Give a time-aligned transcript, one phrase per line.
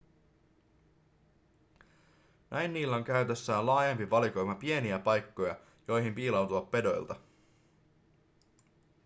[2.51, 5.55] näin niillä on käytössään laajempi valikoima pieniä paikkoja
[5.87, 7.15] joihin piiloutua pedoilta